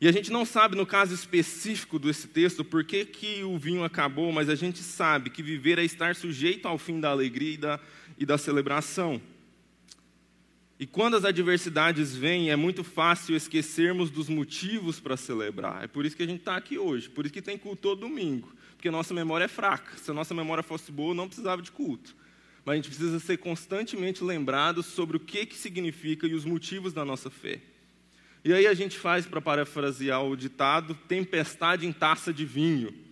[0.00, 3.84] E a gente não sabe, no caso específico desse texto, por que, que o vinho
[3.84, 7.56] acabou, mas a gente sabe que viver é estar sujeito ao fim da alegria e
[7.56, 7.80] da,
[8.18, 9.20] e da celebração.
[10.78, 15.84] E quando as adversidades vêm, é muito fácil esquecermos dos motivos para celebrar.
[15.84, 18.00] É por isso que a gente está aqui hoje, por isso que tem culto todo
[18.00, 19.96] domingo, porque nossa memória é fraca.
[19.96, 22.16] Se a nossa memória fosse boa, não precisava de culto.
[22.64, 26.92] Mas a gente precisa ser constantemente lembrado sobre o que, que significa e os motivos
[26.92, 27.60] da nossa fé.
[28.44, 33.03] E aí a gente faz, para parafrasear o ditado, tempestade em taça de vinho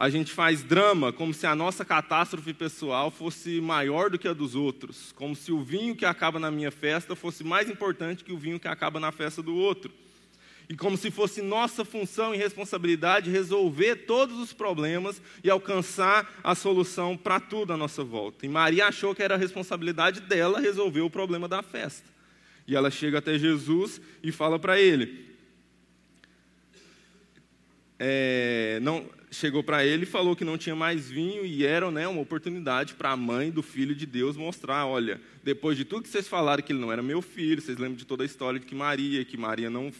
[0.00, 4.32] a gente faz drama como se a nossa catástrofe pessoal fosse maior do que a
[4.32, 8.32] dos outros, como se o vinho que acaba na minha festa fosse mais importante que
[8.32, 9.92] o vinho que acaba na festa do outro.
[10.70, 16.54] E como se fosse nossa função e responsabilidade resolver todos os problemas e alcançar a
[16.54, 18.46] solução para tudo à nossa volta.
[18.46, 22.08] E Maria achou que era a responsabilidade dela resolver o problema da festa.
[22.66, 25.28] E ela chega até Jesus e fala para ele:
[27.98, 32.08] é, não, chegou para ele e falou que não tinha mais vinho e era né,
[32.08, 36.08] uma oportunidade para a mãe do filho de Deus mostrar, olha, depois de tudo que
[36.08, 38.66] vocês falaram que ele não era meu filho, vocês lembram de toda a história de
[38.66, 39.92] que Maria, que Maria não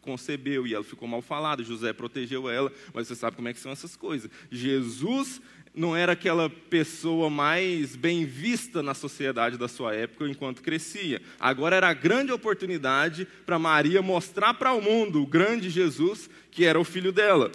[0.00, 3.60] concebeu e ela ficou mal falada, José protegeu ela, mas você sabe como é que
[3.60, 4.30] são essas coisas.
[4.50, 5.40] Jesus
[5.74, 11.22] não era aquela pessoa mais bem vista na sociedade da sua época enquanto crescia.
[11.40, 16.64] Agora era a grande oportunidade para Maria mostrar para o mundo o grande Jesus que
[16.64, 17.50] era o filho dela.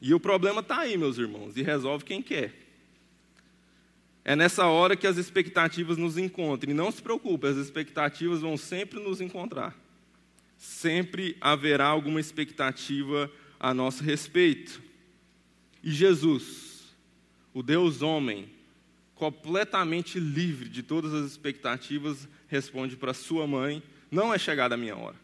[0.00, 2.54] E o problema está aí, meus irmãos, e resolve quem quer.
[4.24, 6.70] É nessa hora que as expectativas nos encontram.
[6.70, 9.76] E não se preocupe, as expectativas vão sempre nos encontrar.
[10.56, 14.82] Sempre haverá alguma expectativa a nosso respeito.
[15.82, 16.94] E Jesus,
[17.52, 18.50] o Deus homem,
[19.14, 24.96] completamente livre de todas as expectativas, responde para sua mãe: Não é chegada a minha
[24.96, 25.16] hora.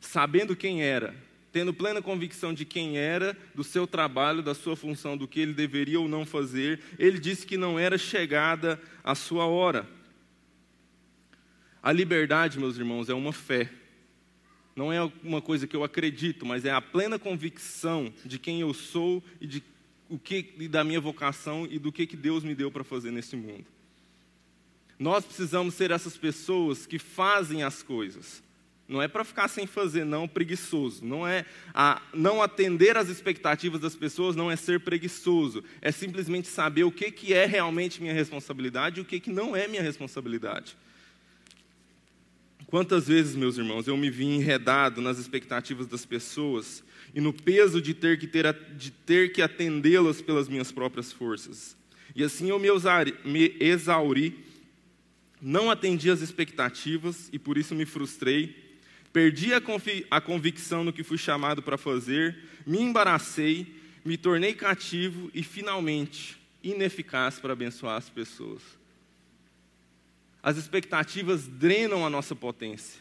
[0.00, 1.14] Sabendo quem era,
[1.56, 5.54] tendo plena convicção de quem era, do seu trabalho, da sua função, do que ele
[5.54, 9.88] deveria ou não fazer, ele disse que não era chegada a sua hora.
[11.82, 13.72] A liberdade, meus irmãos, é uma fé.
[14.76, 18.74] Não é uma coisa que eu acredito, mas é a plena convicção de quem eu
[18.74, 19.64] sou e de
[20.10, 23.10] o que e da minha vocação e do que que Deus me deu para fazer
[23.10, 23.64] nesse mundo.
[24.98, 28.42] Nós precisamos ser essas pessoas que fazem as coisas,
[28.88, 31.04] não é para ficar sem fazer, não, preguiçoso.
[31.04, 31.44] Não é
[31.74, 35.64] a, não atender às expectativas das pessoas, não é ser preguiçoso.
[35.82, 39.56] É simplesmente saber o que, que é realmente minha responsabilidade e o que, que não
[39.56, 40.76] é minha responsabilidade.
[42.66, 47.80] Quantas vezes, meus irmãos, eu me vi enredado nas expectativas das pessoas e no peso
[47.82, 51.76] de ter que, ter, de ter que atendê-las pelas minhas próprias forças.
[52.14, 52.68] E assim eu me,
[53.24, 54.44] me exauri,
[55.40, 58.65] não atendi às expectativas e por isso me frustrei
[59.16, 59.62] perdi a,
[60.10, 63.66] a convicção no que fui chamado para fazer, me embaracei,
[64.04, 68.60] me tornei cativo e, finalmente, ineficaz para abençoar as pessoas.
[70.42, 73.00] As expectativas drenam a nossa potência.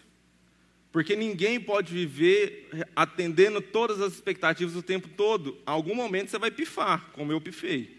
[0.90, 5.58] Porque ninguém pode viver atendendo todas as expectativas o tempo todo.
[5.66, 7.94] Algum momento você vai pifar, como eu pifei.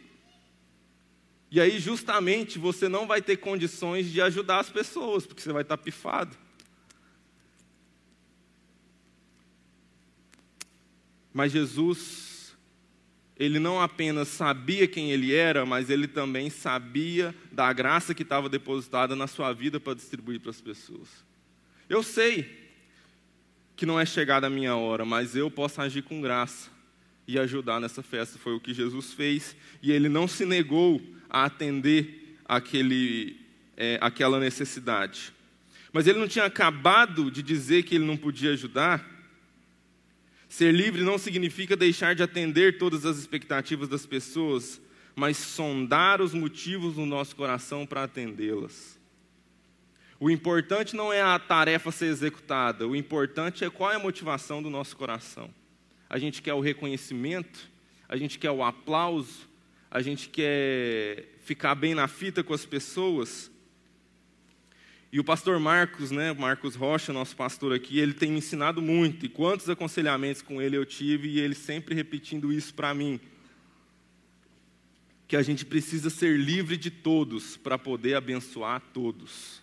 [1.50, 5.60] E aí, justamente, você não vai ter condições de ajudar as pessoas, porque você vai
[5.60, 6.45] estar pifado.
[11.36, 12.56] Mas Jesus
[13.38, 18.48] ele não apenas sabia quem ele era, mas ele também sabia da graça que estava
[18.48, 21.10] depositada na sua vida para distribuir para as pessoas.
[21.90, 22.70] Eu sei
[23.76, 26.70] que não é chegada a minha hora, mas eu posso agir com graça
[27.28, 28.38] e ajudar nessa festa.
[28.38, 33.38] Foi o que Jesus fez e ele não se negou a atender aquele,
[33.76, 35.34] é, aquela necessidade.
[35.92, 39.15] Mas ele não tinha acabado de dizer que ele não podia ajudar.
[40.48, 44.80] Ser livre não significa deixar de atender todas as expectativas das pessoas,
[45.14, 48.96] mas sondar os motivos no nosso coração para atendê-las.
[50.18, 54.62] O importante não é a tarefa ser executada, o importante é qual é a motivação
[54.62, 55.50] do nosso coração.
[56.08, 57.68] A gente quer o reconhecimento,
[58.08, 59.48] a gente quer o aplauso,
[59.90, 63.50] a gente quer ficar bem na fita com as pessoas.
[65.12, 69.24] E o pastor Marcos, né, Marcos Rocha, nosso pastor aqui, ele tem me ensinado muito.
[69.24, 73.20] E quantos aconselhamentos com ele eu tive, e ele sempre repetindo isso para mim.
[75.28, 79.62] Que a gente precisa ser livre de todos para poder abençoar todos.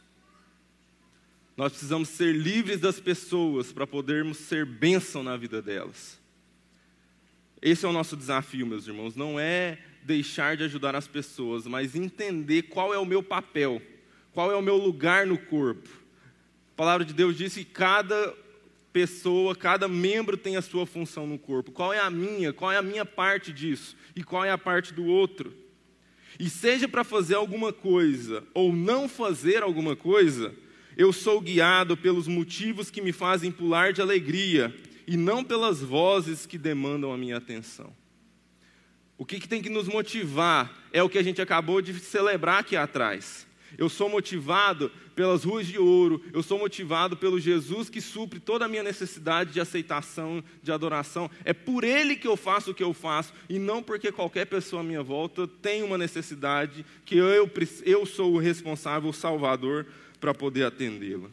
[1.55, 6.19] Nós precisamos ser livres das pessoas para podermos ser bênção na vida delas.
[7.61, 9.15] Esse é o nosso desafio, meus irmãos.
[9.15, 13.81] Não é deixar de ajudar as pessoas, mas entender qual é o meu papel,
[14.33, 15.89] qual é o meu lugar no corpo.
[16.73, 18.33] A palavra de Deus diz que cada
[18.91, 21.71] pessoa, cada membro tem a sua função no corpo.
[21.71, 22.51] Qual é a minha?
[22.51, 23.95] Qual é a minha parte disso?
[24.15, 25.53] E qual é a parte do outro?
[26.39, 30.53] E seja para fazer alguma coisa ou não fazer alguma coisa,
[30.97, 34.75] eu sou guiado pelos motivos que me fazem pular de alegria
[35.07, 37.93] e não pelas vozes que demandam a minha atenção.
[39.17, 42.59] O que, que tem que nos motivar é o que a gente acabou de celebrar
[42.59, 43.45] aqui atrás.
[43.77, 48.65] Eu sou motivado pelas ruas de ouro, eu sou motivado pelo Jesus que supre toda
[48.65, 51.29] a minha necessidade de aceitação, de adoração.
[51.43, 54.81] É por Ele que eu faço o que eu faço e não porque qualquer pessoa
[54.81, 57.49] à minha volta tem uma necessidade que eu,
[57.85, 59.85] eu sou o responsável, o salvador
[60.19, 61.29] para poder atendê-la.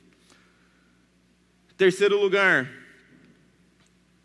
[1.76, 2.70] Terceiro lugar,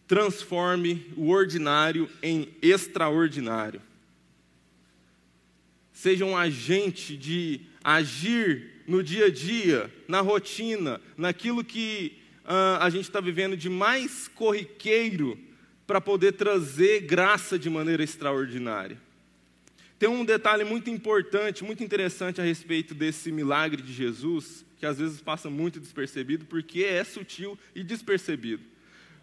[0.08, 3.82] transforme o ordinário em extraordinário.
[5.94, 12.90] Seja um agente de agir no dia a dia, na rotina, naquilo que uh, a
[12.90, 15.38] gente está vivendo de mais corriqueiro,
[15.86, 18.98] para poder trazer graça de maneira extraordinária.
[20.00, 24.98] Tem um detalhe muito importante, muito interessante a respeito desse milagre de Jesus, que às
[24.98, 28.64] vezes passa muito despercebido, porque é sutil e despercebido.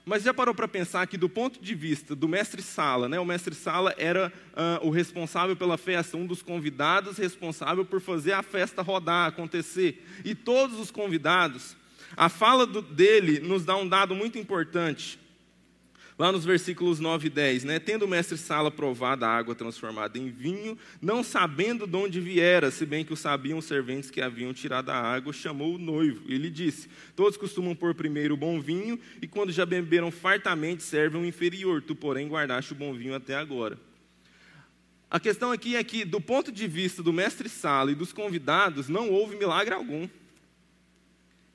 [0.04, 3.24] Mas já parou para pensar que, do ponto de vista do mestre Sala, né, o
[3.24, 8.42] mestre Sala era uh, o responsável pela festa, um dos convidados responsável por fazer a
[8.42, 10.04] festa rodar, acontecer.
[10.24, 11.76] E todos os convidados,
[12.16, 15.21] a fala do, dele nos dá um dado muito importante.
[16.18, 17.78] Lá nos versículos 9 e 10, né?
[17.78, 22.70] Tendo o mestre Sala provado a água transformada em vinho, não sabendo de onde viera,
[22.70, 26.30] se bem que o sabiam os serventes que haviam tirado a água, chamou o noivo
[26.30, 31.22] e disse: Todos costumam pôr primeiro o bom vinho, e quando já beberam fartamente, servem
[31.22, 31.80] o inferior.
[31.80, 33.78] Tu, porém, guardaste o bom vinho até agora.
[35.10, 38.88] A questão aqui é que, do ponto de vista do mestre Sala e dos convidados,
[38.88, 40.08] não houve milagre algum.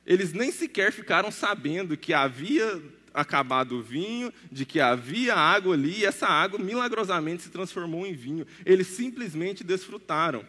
[0.06, 2.82] Eles nem sequer ficaram sabendo que havia
[3.18, 8.14] acabado o vinho, de que havia água ali, e essa água milagrosamente se transformou em
[8.14, 8.46] vinho.
[8.64, 10.46] Eles simplesmente desfrutaram.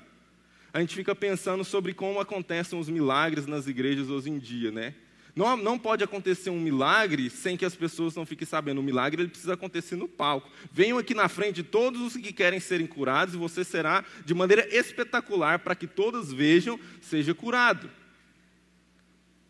[0.72, 4.94] A gente fica pensando sobre como acontecem os milagres nas igrejas hoje em dia, né?
[5.34, 8.80] Não, não pode acontecer um milagre sem que as pessoas não fiquem sabendo.
[8.80, 10.50] O milagre ele precisa acontecer no palco.
[10.70, 14.66] Venham aqui na frente todos os que querem serem curados e você será de maneira
[14.76, 17.88] espetacular para que todos vejam, seja curado.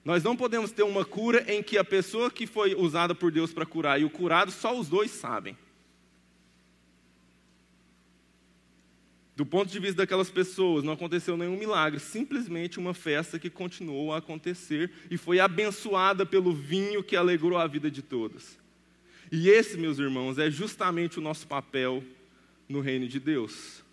[0.09, 3.53] Nós não podemos ter uma cura em que a pessoa que foi usada por Deus
[3.53, 5.55] para curar e o curado, só os dois sabem.
[9.37, 14.15] Do ponto de vista daquelas pessoas, não aconteceu nenhum milagre, simplesmente uma festa que continuou
[14.15, 18.57] a acontecer e foi abençoada pelo vinho que alegrou a vida de todos.
[19.31, 22.03] E esse, meus irmãos, é justamente o nosso papel
[22.67, 23.85] no reino de Deus.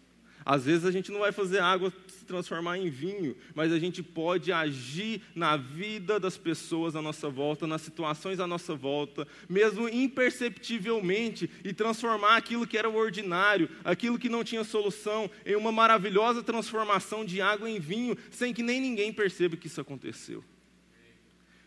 [0.46, 4.04] Às vezes a gente não vai fazer água se transformar em vinho, mas a gente
[4.04, 9.90] pode agir na vida das pessoas à nossa volta, nas situações à nossa volta, mesmo
[9.90, 15.72] imperceptivelmente, e transformar aquilo que era o ordinário, aquilo que não tinha solução, em uma
[15.72, 20.44] maravilhosa transformação de água em vinho, sem que nem ninguém perceba que isso aconteceu.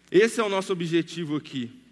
[0.09, 1.88] Esse é o nosso objetivo aqui.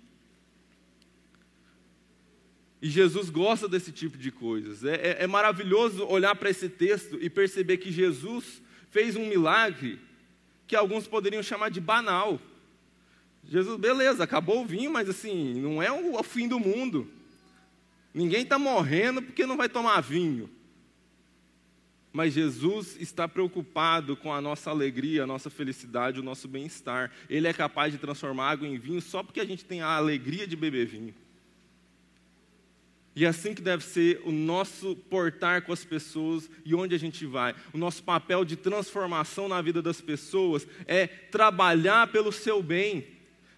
[2.80, 4.84] E Jesus gosta desse tipo de coisas.
[4.84, 9.98] É, é, é maravilhoso olhar para esse texto e perceber que Jesus fez um milagre
[10.66, 12.40] que alguns poderiam chamar de banal.
[13.44, 17.08] Jesus, beleza, acabou o vinho, mas assim, não é o, o fim do mundo.
[18.12, 20.50] Ninguém está morrendo porque não vai tomar vinho.
[22.12, 27.12] Mas Jesus está preocupado com a nossa alegria, a nossa felicidade, o nosso bem-estar.
[27.28, 30.46] Ele é capaz de transformar água em vinho só porque a gente tem a alegria
[30.46, 31.14] de beber vinho.
[33.16, 36.98] E é assim que deve ser o nosso portar com as pessoas e onde a
[36.98, 37.54] gente vai.
[37.72, 43.16] O nosso papel de transformação na vida das pessoas é trabalhar pelo seu bem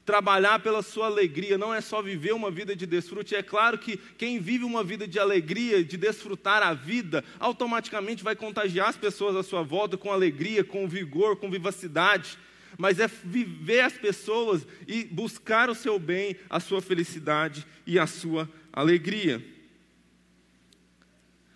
[0.08, 3.34] trabalhar pela sua alegria, não é só viver uma vida de desfrute.
[3.34, 8.34] É claro que quem vive uma vida de alegria, de desfrutar a vida, automaticamente vai
[8.34, 12.38] contagiar as pessoas à sua volta com alegria, com vigor, com vivacidade.
[12.78, 18.06] Mas é viver as pessoas e buscar o seu bem, a sua felicidade e a
[18.06, 18.48] sua
[18.78, 19.44] alegria.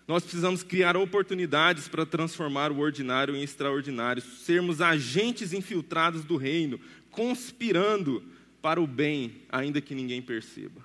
[0.05, 6.77] Nós precisamos criar oportunidades para transformar o ordinário em extraordinário, sermos agentes infiltrados do reino,
[7.09, 8.21] conspirando
[8.61, 10.81] para o bem, ainda que ninguém perceba.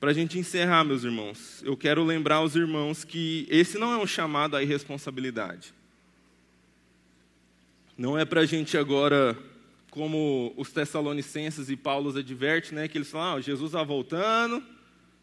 [0.00, 3.96] Para a gente encerrar, meus irmãos, eu quero lembrar aos irmãos que esse não é
[3.96, 5.72] um chamado à irresponsabilidade.
[7.96, 9.38] Não é para a gente agora,
[9.90, 14.62] como os Tessalonicenses e Paulo adverte, né, que eles falam: ah, Jesus está voltando,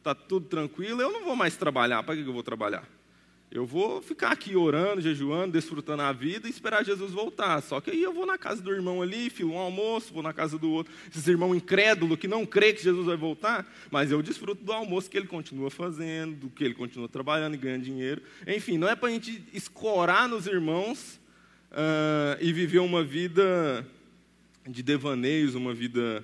[0.06, 2.88] está tudo tranquilo, eu não vou mais trabalhar, para que eu vou trabalhar?
[3.50, 7.62] Eu vou ficar aqui orando, jejuando, desfrutando a vida e esperar Jesus voltar.
[7.62, 10.34] Só que aí eu vou na casa do irmão ali, filo um almoço, vou na
[10.34, 10.94] casa do outro.
[11.16, 15.10] Esse irmão incrédulo que não crê que Jesus vai voltar, mas eu desfruto do almoço
[15.10, 18.22] que ele continua fazendo, do que ele continua trabalhando e ganhando dinheiro.
[18.46, 21.20] Enfim, não é para a gente escorar nos irmãos
[21.72, 23.88] uh, e viver uma vida
[24.68, 26.24] de devaneios, uma vida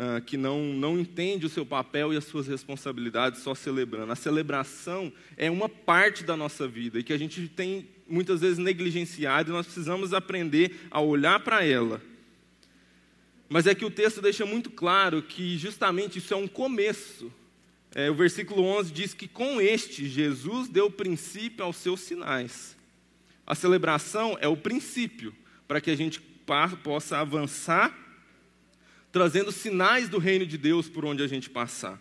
[0.00, 4.10] uh, que não, não entende o seu papel e as suas responsabilidades só celebrando.
[4.10, 8.58] A celebração é uma parte da nossa vida e que a gente tem muitas vezes
[8.58, 12.00] negligenciado e nós precisamos aprender a olhar para ela.
[13.48, 17.30] Mas é que o texto deixa muito claro que justamente isso é um começo.
[17.94, 22.76] É, o versículo 11 diz que com este Jesus deu princípio aos seus sinais.
[23.44, 25.34] A celebração é o princípio
[25.66, 26.20] para que a gente
[26.82, 27.92] possa avançar
[29.12, 32.00] trazendo sinais do reino de Deus por onde a gente passar.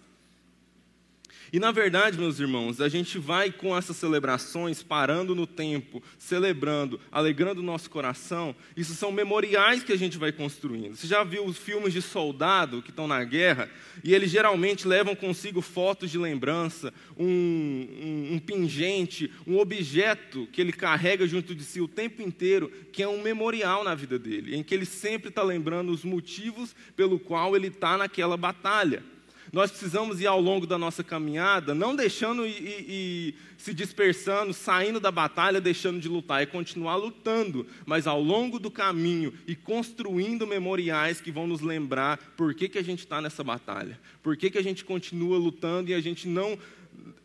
[1.51, 6.99] E na verdade, meus irmãos, a gente vai com essas celebrações, parando no tempo, celebrando,
[7.11, 8.55] alegrando o nosso coração.
[8.77, 10.95] Isso são memoriais que a gente vai construindo.
[10.95, 13.69] Você já viu os filmes de soldado que estão na guerra?
[14.03, 20.61] E eles geralmente levam consigo fotos de lembrança, um, um, um pingente, um objeto que
[20.61, 24.55] ele carrega junto de si o tempo inteiro, que é um memorial na vida dele,
[24.55, 29.03] em que ele sempre está lembrando os motivos pelo qual ele está naquela batalha.
[29.51, 34.99] Nós precisamos ir ao longo da nossa caminhada, não deixando e, e, se dispersando, saindo
[34.99, 40.45] da batalha, deixando de lutar, é continuar lutando, mas ao longo do caminho e construindo
[40.45, 44.51] memoriais que vão nos lembrar por que, que a gente está nessa batalha, por que,
[44.51, 46.57] que a gente continua lutando e a gente não,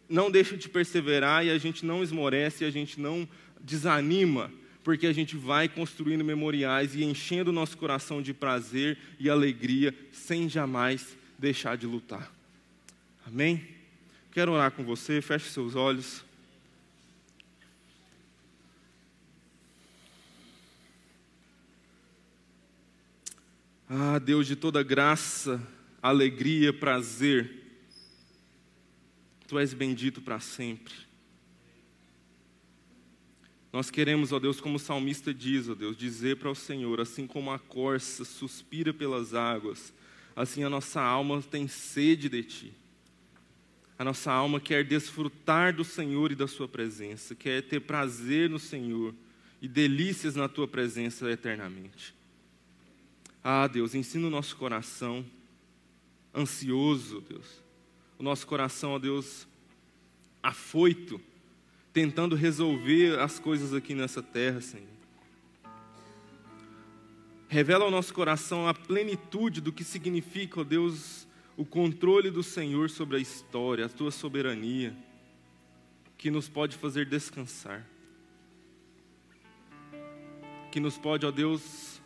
[0.08, 3.28] não deixa de perseverar e a gente não esmorece e a gente não
[3.60, 4.50] desanima
[4.82, 9.94] porque a gente vai construindo memoriais e enchendo o nosso coração de prazer e alegria
[10.12, 12.32] sem jamais deixar de lutar.
[13.26, 13.66] Amém?
[14.32, 16.24] Quero orar com você, feche seus olhos.
[23.88, 25.60] Ah, Deus de toda graça,
[26.02, 27.64] alegria, prazer,
[29.46, 30.94] Tu és bendito para sempre.
[33.72, 37.26] Nós queremos, ó Deus, como o salmista diz, ó Deus, dizer para o Senhor, assim
[37.26, 39.92] como a corça suspira pelas águas,
[40.36, 42.72] assim a nossa alma tem sede de Ti.
[43.98, 48.58] A nossa alma quer desfrutar do Senhor e da Sua presença, quer ter prazer no
[48.58, 49.14] Senhor
[49.62, 52.14] e delícias na Tua presença eternamente.
[53.42, 55.24] Ah, Deus, ensina o nosso coração
[56.34, 57.62] ansioso, Deus.
[58.18, 59.46] O nosso coração, ó Deus,
[60.42, 61.20] afoito,
[61.92, 64.93] tentando resolver as coisas aqui nessa terra, Senhor.
[67.54, 71.24] Revela ao nosso coração a plenitude do que significa, ó Deus,
[71.56, 74.92] o controle do Senhor sobre a história, a tua soberania,
[76.18, 77.86] que nos pode fazer descansar.
[80.72, 82.02] Que nos pode, ó Deus,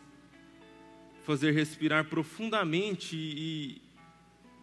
[1.23, 3.81] fazer respirar profundamente e,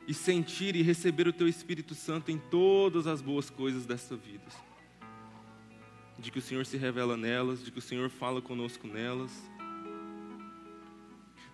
[0.07, 4.47] e sentir e receber o Teu Espírito Santo em todas as boas coisas dessa vida.
[6.16, 9.56] De que o Senhor se revela nelas, de que o Senhor fala conosco nelas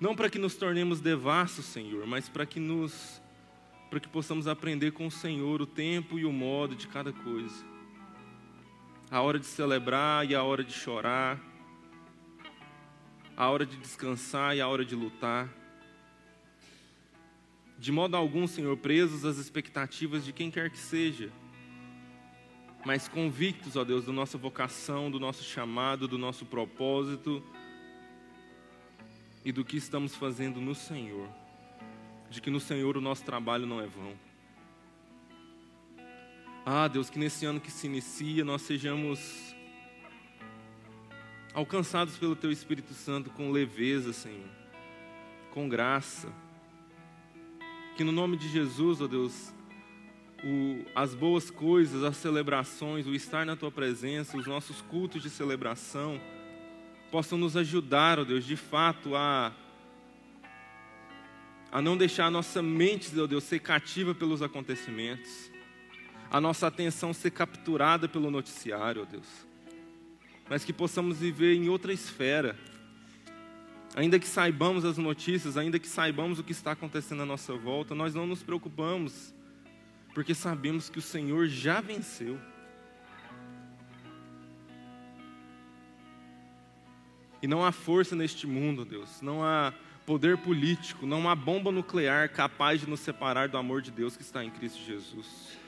[0.02, 3.22] não para que nos tornemos devassos, Senhor, mas para que nos
[3.88, 7.64] para que possamos aprender com o Senhor o tempo e o modo de cada coisa.
[9.08, 11.38] A hora de celebrar e a hora de chorar.
[13.36, 15.48] A hora de descansar e a hora de lutar.
[17.78, 21.30] de modo algum, Senhor, presos às expectativas de quem quer que seja,
[22.84, 27.40] mas convictos, ó Deus, da nossa vocação, do nosso chamado, do nosso propósito
[29.44, 31.28] e do que estamos fazendo no Senhor,
[32.30, 34.14] de que no Senhor o nosso trabalho não é vão.
[36.64, 39.52] Ah, Deus, que nesse ano que se inicia nós sejamos
[41.52, 44.48] alcançados pelo Teu Espírito Santo com leveza, Senhor,
[45.50, 46.32] com graça.
[47.96, 49.52] Que no nome de Jesus, ó Deus,
[50.42, 55.28] o, as boas coisas, as celebrações, o estar na Tua presença, os nossos cultos de
[55.28, 56.20] celebração,
[57.12, 59.52] possam nos ajudar, ó Deus, de fato a,
[61.70, 65.50] a não deixar a nossa mente, ó Deus, ser cativa pelos acontecimentos,
[66.30, 69.28] a nossa atenção ser capturada pelo noticiário, ó Deus,
[70.48, 72.58] mas que possamos viver em outra esfera,
[73.94, 77.94] ainda que saibamos as notícias, ainda que saibamos o que está acontecendo à nossa volta,
[77.94, 79.34] nós não nos preocupamos,
[80.14, 82.40] porque sabemos que o Senhor já venceu.
[87.42, 89.20] E não há força neste mundo, Deus.
[89.20, 89.74] Não há
[90.06, 94.22] poder político, não há bomba nuclear capaz de nos separar do amor de Deus que
[94.22, 95.58] está em Cristo Jesus.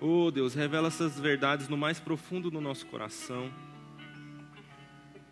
[0.00, 3.52] Oh Deus, revela essas verdades no mais profundo do nosso coração.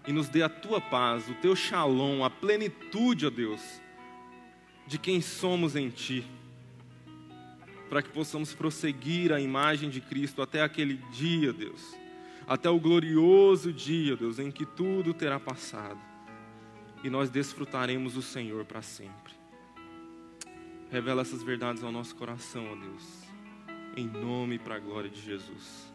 [0.05, 3.61] E nos dê a tua paz, o teu shalom, a plenitude, ó Deus,
[4.85, 6.25] de quem somos em ti.
[7.89, 12.02] Para que possamos prosseguir a imagem de Cristo até aquele dia, Deus
[12.47, 16.01] até o glorioso dia, Deus, em que tudo terá passado
[17.03, 19.32] e nós desfrutaremos o Senhor para sempre.
[20.90, 23.22] Revela essas verdades ao nosso coração, ó Deus,
[23.97, 25.93] em nome e para a glória de Jesus.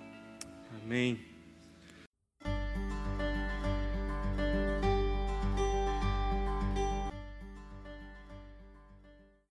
[0.84, 1.37] Amém.